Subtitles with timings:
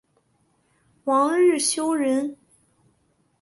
[1.03, 2.35] 王日休人。